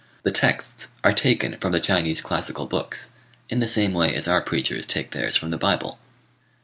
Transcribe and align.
The 0.23 0.31
texts 0.31 0.87
are 1.03 1.13
taken 1.13 1.57
from 1.57 1.73
the 1.73 1.79
Chinese 1.79 2.21
classical 2.21 2.65
books, 2.65 3.11
in 3.49 3.59
the 3.59 3.67
same 3.67 3.93
way 3.93 4.15
as 4.15 4.27
our 4.27 4.41
preachers 4.41 4.87
take 4.87 5.11
theirs 5.11 5.35
from 5.35 5.51
the 5.51 5.59
Bible. 5.59 5.99